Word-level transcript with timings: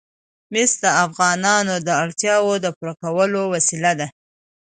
مس 0.53 0.71
د 0.83 0.85
افغانانو 1.05 1.75
د 1.87 1.89
اړتیاوو 2.03 2.53
د 2.63 2.67
پوره 2.77 2.93
کولو 3.01 3.41
وسیله 3.53 3.91
ده. 3.99 4.07